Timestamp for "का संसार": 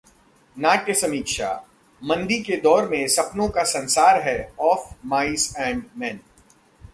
3.49-4.21